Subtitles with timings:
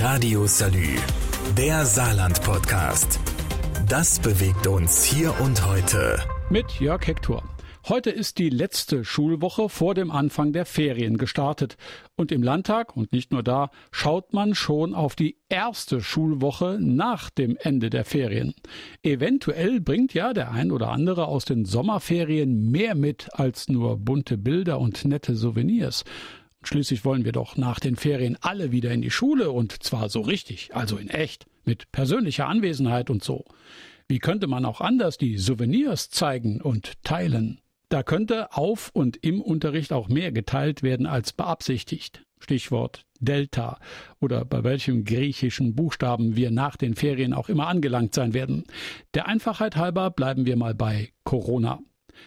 [0.00, 0.96] Radio Salü,
[1.56, 3.18] der Saarland-Podcast.
[3.88, 6.18] Das bewegt uns hier und heute.
[6.50, 7.42] Mit Jörg Hector.
[7.88, 11.78] Heute ist die letzte Schulwoche vor dem Anfang der Ferien gestartet.
[12.14, 17.30] Und im Landtag, und nicht nur da, schaut man schon auf die erste Schulwoche nach
[17.30, 18.54] dem Ende der Ferien.
[19.02, 24.36] Eventuell bringt ja der ein oder andere aus den Sommerferien mehr mit als nur bunte
[24.36, 26.04] Bilder und nette Souvenirs.
[26.66, 30.20] Schließlich wollen wir doch nach den Ferien alle wieder in die Schule und zwar so
[30.20, 33.44] richtig, also in echt, mit persönlicher Anwesenheit und so.
[34.08, 37.60] Wie könnte man auch anders die Souvenirs zeigen und teilen?
[37.88, 42.24] Da könnte auf und im Unterricht auch mehr geteilt werden als beabsichtigt.
[42.40, 43.78] Stichwort Delta
[44.20, 48.64] oder bei welchem griechischen Buchstaben wir nach den Ferien auch immer angelangt sein werden.
[49.14, 51.78] Der Einfachheit halber bleiben wir mal bei Corona.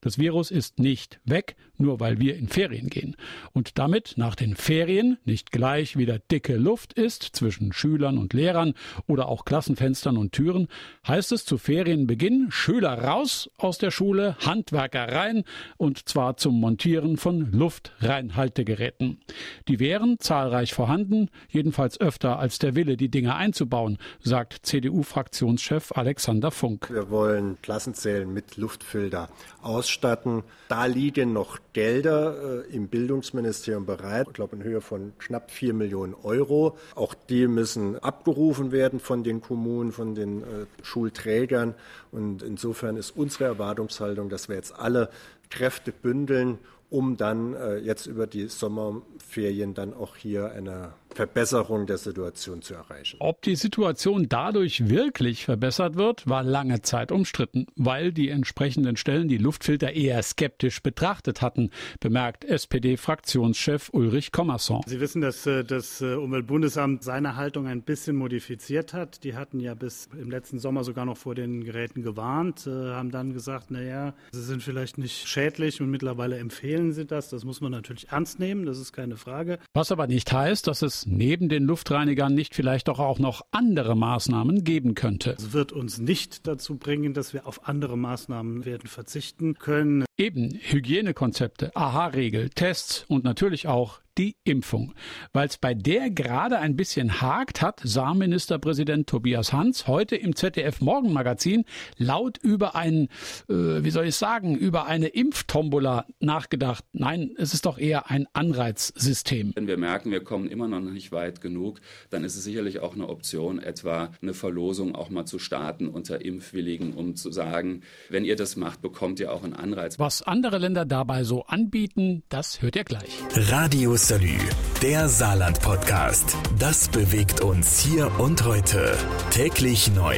[0.00, 3.16] Das Virus ist nicht weg, nur weil wir in Ferien gehen.
[3.52, 8.74] Und damit nach den Ferien nicht gleich wieder dicke Luft ist zwischen Schülern und Lehrern
[9.06, 10.68] oder auch Klassenfenstern und Türen,
[11.06, 15.44] heißt es zu Ferienbeginn Schüler raus aus der Schule, Handwerker rein
[15.76, 19.20] und zwar zum Montieren von Luftreinhaltegeräten.
[19.68, 26.50] Die wären zahlreich vorhanden, jedenfalls öfter als der Wille, die Dinge einzubauen, sagt CDU-Fraktionschef Alexander
[26.50, 26.90] Funk.
[26.90, 29.28] Wir wollen Klassenzellen mit Luftfilter
[29.70, 30.42] ausstatten.
[30.68, 35.72] Da liegen noch Gelder äh, im Bildungsministerium bereit, ich glaube in Höhe von knapp vier
[35.72, 36.76] Millionen Euro.
[36.94, 40.44] Auch die müssen abgerufen werden von den Kommunen, von den äh,
[40.82, 41.74] Schulträgern.
[42.10, 45.10] Und insofern ist unsere Erwartungshaltung, dass wir jetzt alle
[45.50, 46.58] Kräfte bündeln,
[46.90, 52.74] um dann äh, jetzt über die Sommerferien dann auch hier eine Verbesserung der Situation zu
[52.74, 53.16] erreichen.
[53.20, 59.28] Ob die Situation dadurch wirklich verbessert wird, war lange Zeit umstritten, weil die entsprechenden Stellen
[59.28, 64.82] die Luftfilter eher skeptisch betrachtet hatten, bemerkt SPD-Fraktionschef Ulrich Kommerson.
[64.86, 69.24] Sie wissen, dass äh, das äh, Umweltbundesamt seine Haltung ein bisschen modifiziert hat.
[69.24, 73.10] Die hatten ja bis im letzten Sommer sogar noch vor den Geräten gewarnt, äh, haben
[73.10, 75.39] dann gesagt, naja, sie sind vielleicht nicht schädlich
[75.80, 77.28] und mittlerweile empfehlen sie das.
[77.30, 79.58] Das muss man natürlich ernst nehmen, das ist keine Frage.
[79.72, 83.96] Was aber nicht heißt, dass es neben den Luftreinigern nicht vielleicht doch auch noch andere
[83.96, 85.36] Maßnahmen geben könnte.
[85.38, 90.04] Es wird uns nicht dazu bringen, dass wir auf andere Maßnahmen werden verzichten können.
[90.20, 94.92] Eben Hygienekonzepte, AHA-Regel, Tests und natürlich auch die Impfung.
[95.32, 100.82] Weil es bei der gerade ein bisschen hakt, hat Saarministerpräsident Tobias Hans heute im ZDF
[100.82, 101.64] Morgenmagazin
[101.96, 103.08] laut über ein,
[103.48, 106.84] äh, wie soll ich sagen, über eine Impftombola nachgedacht.
[106.92, 109.52] Nein, es ist doch eher ein Anreizsystem.
[109.54, 111.80] Wenn wir merken, wir kommen immer noch nicht weit genug,
[112.10, 116.22] dann ist es sicherlich auch eine Option, etwa eine Verlosung auch mal zu starten unter
[116.22, 119.98] Impfwilligen, um zu sagen, wenn ihr das macht, bekommt ihr auch einen Anreiz.
[119.98, 123.10] Was andere Länder dabei so anbieten, das hört ihr gleich.
[123.34, 124.38] Radius Salü,
[124.82, 126.36] der Saarland-Podcast.
[126.58, 128.96] Das bewegt uns hier und heute.
[129.30, 130.16] Täglich neu.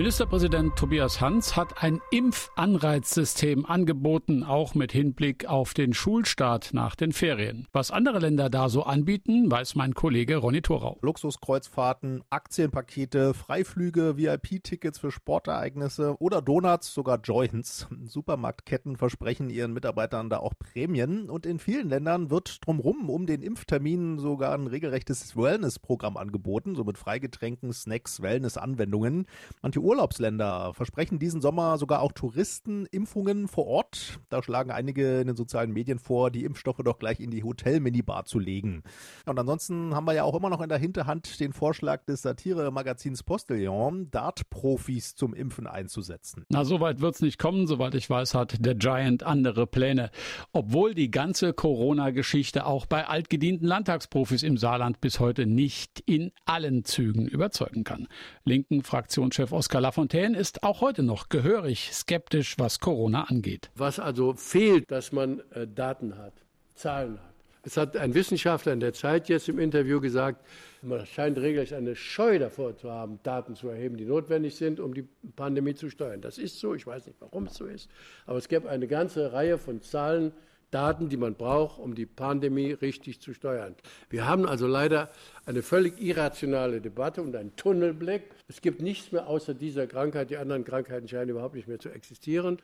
[0.00, 7.12] Ministerpräsident Tobias Hans hat ein Impfanreizsystem angeboten, auch mit Hinblick auf den Schulstart nach den
[7.12, 7.68] Ferien.
[7.74, 10.98] Was andere Länder da so anbieten, weiß mein Kollege Ronny Thorau.
[11.02, 17.86] Luxuskreuzfahrten, Aktienpakete, Freiflüge, VIP-Tickets für Sportereignisse oder Donuts, sogar Joints.
[18.06, 23.42] Supermarktketten versprechen ihren Mitarbeitern da auch Prämien und in vielen Ländern wird drumrum um den
[23.42, 29.26] Impftermin sogar ein regelrechtes Wellness-Programm angeboten, so mit Freigetränken, Snacks, Wellness-Anwendungen.
[29.60, 34.20] Manche Urlaubsländer versprechen diesen Sommer sogar auch Touristen Impfungen vor Ort.
[34.28, 38.24] Da schlagen einige in den sozialen Medien vor, die Impfstoffe doch gleich in die Hotel-Minibar
[38.24, 38.84] zu legen.
[39.26, 43.24] Und ansonsten haben wir ja auch immer noch in der Hinterhand den Vorschlag des Satire-Magazins
[43.24, 46.44] Postillon, Dart-Profis zum Impfen einzusetzen.
[46.50, 47.66] Na, soweit wird es nicht kommen.
[47.66, 50.12] Soweit ich weiß, hat der Giant andere Pläne.
[50.52, 56.84] Obwohl die ganze Corona-Geschichte auch bei altgedienten Landtagsprofis im Saarland bis heute nicht in allen
[56.84, 58.06] Zügen überzeugen kann.
[58.44, 63.70] Linken Fraktionschef Oskar Lafontaine ist auch heute noch gehörig skeptisch, was Corona angeht.
[63.76, 66.32] Was also fehlt, dass man äh, Daten hat,
[66.74, 67.30] Zahlen hat.
[67.62, 70.44] Es hat ein Wissenschaftler in der Zeit jetzt im Interview gesagt,
[70.82, 74.94] man scheint regelrecht eine Scheu davor zu haben, Daten zu erheben, die notwendig sind, um
[74.94, 75.06] die
[75.36, 76.22] Pandemie zu steuern.
[76.22, 77.90] Das ist so, ich weiß nicht, warum es so ist,
[78.24, 80.32] aber es gäbe eine ganze Reihe von Zahlen,
[80.70, 83.74] Daten, die man braucht, um die Pandemie richtig zu steuern.
[84.08, 85.10] Wir haben also leider
[85.46, 88.22] eine völlig irrationale Debatte und einen Tunnelblick.
[88.48, 90.30] Es gibt nichts mehr außer dieser Krankheit.
[90.30, 92.58] Die anderen Krankheiten scheinen überhaupt nicht mehr zu existieren.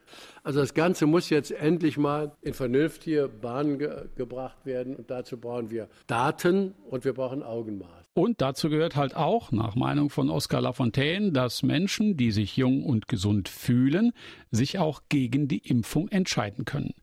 [0.45, 4.95] Also das Ganze muss jetzt endlich mal in vernünftige Bahnen ge gebracht werden.
[4.95, 8.07] Und dazu brauchen wir Daten und wir brauchen Augenmaß.
[8.15, 12.83] Und dazu gehört halt auch, nach Meinung von Oskar Lafontaine, dass Menschen, die sich jung
[12.83, 14.13] und gesund fühlen,
[14.51, 16.95] sich auch gegen die Impfung entscheiden können.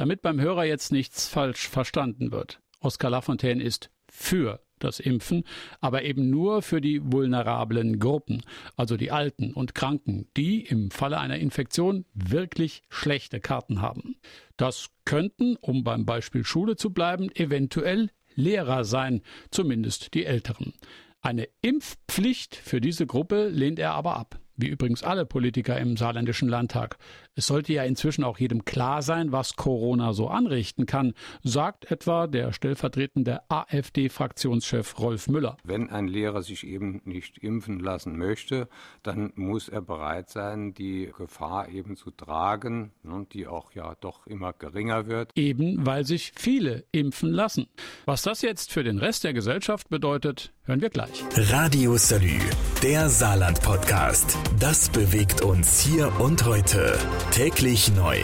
[0.00, 2.62] Damit beim Hörer jetzt nichts falsch verstanden wird.
[2.80, 5.44] Oskar Lafontaine ist für das Impfen,
[5.82, 8.42] aber eben nur für die vulnerablen Gruppen,
[8.76, 14.16] also die Alten und Kranken, die im Falle einer Infektion wirklich schlechte Karten haben.
[14.56, 19.20] Das könnten, um beim Beispiel Schule zu bleiben, eventuell Lehrer sein,
[19.50, 20.72] zumindest die Älteren.
[21.20, 26.48] Eine Impfpflicht für diese Gruppe lehnt er aber ab wie übrigens alle Politiker im saarländischen
[26.48, 26.98] Landtag.
[27.40, 32.26] Es sollte ja inzwischen auch jedem klar sein, was Corona so anrichten kann, sagt etwa
[32.26, 35.56] der stellvertretende AfD-Fraktionschef Rolf Müller.
[35.64, 38.68] Wenn ein Lehrer sich eben nicht impfen lassen möchte,
[39.02, 44.26] dann muss er bereit sein, die Gefahr eben zu tragen, ne, die auch ja doch
[44.26, 45.32] immer geringer wird.
[45.34, 47.68] Eben weil sich viele impfen lassen.
[48.04, 51.24] Was das jetzt für den Rest der Gesellschaft bedeutet, hören wir gleich.
[51.36, 52.38] Radio Salü,
[52.82, 54.36] der Saarland-Podcast.
[54.58, 56.98] Das bewegt uns hier und heute.
[57.30, 58.18] Täglich neu.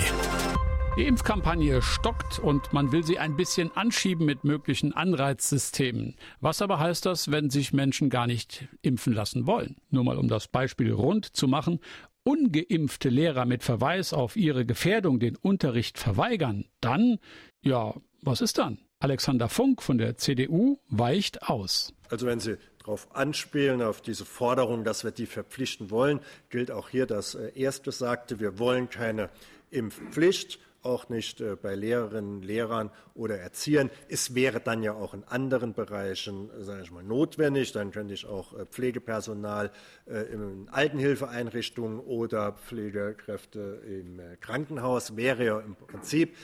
[0.99, 6.17] Die Impfkampagne stockt und man will sie ein bisschen anschieben mit möglichen Anreizsystemen.
[6.41, 9.76] Was aber heißt das, wenn sich Menschen gar nicht impfen lassen wollen?
[9.91, 11.79] Nur mal um das Beispiel rund zu machen.
[12.25, 17.19] Ungeimpfte Lehrer mit Verweis auf ihre Gefährdung den Unterricht verweigern, dann,
[17.62, 18.79] ja, was ist dann?
[18.99, 21.94] Alexander Funk von der CDU weicht aus.
[22.11, 22.56] Also wenn Sie
[22.87, 27.50] darauf anspielen, auf diese Forderung, dass wir die verpflichten wollen, gilt auch hier das äh,
[27.55, 29.29] erste sagte, wir wollen keine
[29.71, 33.91] Impfpflicht auch nicht äh, bei Lehrerinnen, Lehrern oder Erziehern.
[34.09, 37.73] Es wäre dann ja auch in anderen Bereichen, sage ich mal, notwendig.
[37.73, 39.71] Dann könnte ich auch äh, Pflegepersonal
[40.06, 46.37] äh, in Altenhilfeeinrichtungen oder Pflegekräfte im Krankenhaus wäre ja im Prinzip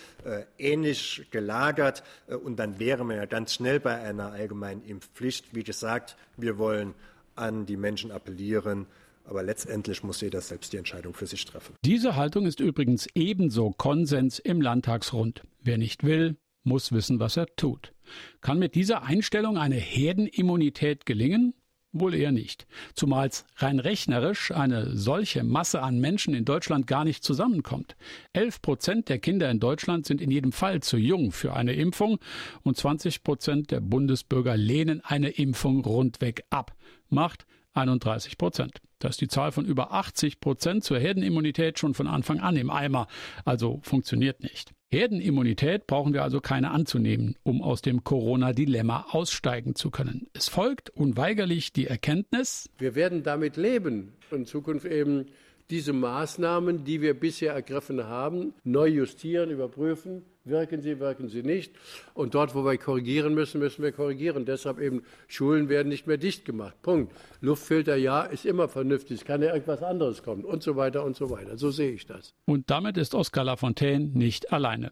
[0.58, 2.02] ähnlich gelagert.
[2.26, 5.54] Und dann wäre man ja ganz schnell bei einer allgemeinen Impfpflicht.
[5.54, 6.94] Wie gesagt, wir wollen
[7.34, 8.86] an die Menschen appellieren,
[9.24, 11.74] aber letztendlich muss jeder selbst die Entscheidung für sich treffen.
[11.84, 15.42] Diese Haltung ist übrigens ebenso Konsens im Landtagsrund.
[15.62, 17.92] Wer nicht will, muss wissen, was er tut.
[18.40, 21.54] Kann mit dieser Einstellung eine Herdenimmunität gelingen?
[21.94, 22.66] Wohl eher nicht.
[22.94, 27.96] Zumal rein rechnerisch eine solche Masse an Menschen in Deutschland gar nicht zusammenkommt.
[28.32, 32.18] Elf Prozent der Kinder in Deutschland sind in jedem Fall zu jung für eine Impfung
[32.62, 36.74] und 20 Prozent der Bundesbürger lehnen eine Impfung rundweg ab.
[37.10, 38.80] Macht 31 Prozent.
[39.02, 42.70] Da ist die Zahl von über 80 Prozent zur Herdenimmunität schon von Anfang an im
[42.70, 43.08] Eimer,
[43.44, 44.70] also funktioniert nicht.
[44.92, 50.28] Herdenimmunität brauchen wir also keine anzunehmen, um aus dem Corona-Dilemma aussteigen zu können.
[50.34, 55.26] Es folgt unweigerlich die Erkenntnis, wir werden damit leben und in Zukunft eben
[55.72, 61.72] diese Maßnahmen, die wir bisher ergriffen haben, neu justieren, überprüfen Wirken sie, wirken sie nicht.
[62.14, 64.44] Und dort, wo wir korrigieren müssen, müssen wir korrigieren.
[64.44, 66.74] Deshalb eben, Schulen werden nicht mehr dicht gemacht.
[66.82, 67.12] Punkt.
[67.40, 69.20] Luftfilter, ja, ist immer vernünftig.
[69.20, 71.56] Es kann ja irgendwas anderes kommen und so weiter und so weiter.
[71.58, 72.34] So sehe ich das.
[72.44, 74.90] Und damit ist Oskar Lafontaine nicht alleine.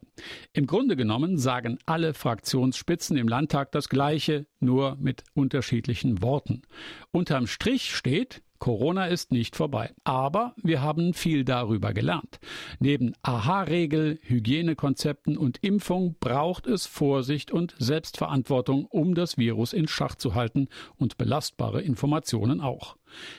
[0.53, 6.63] Im Grunde genommen sagen alle Fraktionsspitzen im Landtag das Gleiche, nur mit unterschiedlichen Worten.
[7.11, 9.93] Unterm Strich steht, Corona ist nicht vorbei.
[10.05, 12.39] Aber wir haben viel darüber gelernt.
[12.79, 20.15] Neben Aha-Regel, Hygienekonzepten und Impfung braucht es Vorsicht und Selbstverantwortung, um das Virus in Schach
[20.15, 22.97] zu halten und belastbare Informationen auch.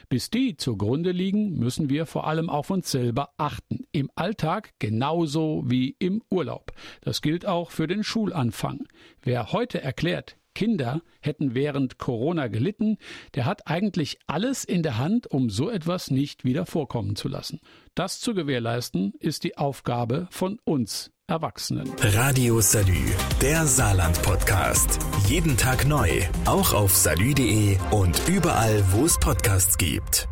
[0.10, 3.86] Bis die zugrunde liegen, müssen wir vor allem auf uns selber achten.
[3.92, 6.74] Im Alltag genauso wie im Urlaub.
[7.02, 8.88] Das gilt auch für den Schulanfang.
[9.22, 12.98] Wer heute erklärt, Kinder hätten während Corona gelitten,
[13.36, 17.60] der hat eigentlich alles in der Hand, um so etwas nicht wieder vorkommen zu lassen.
[17.96, 21.90] Das zu gewährleisten, ist die Aufgabe von uns Erwachsenen.
[22.00, 23.06] Radio Salü,
[23.42, 25.00] der Saarland-Podcast.
[25.28, 26.10] Jeden Tag neu,
[26.46, 30.28] auch auf salü.de und überall, wo es Podcasts gibt.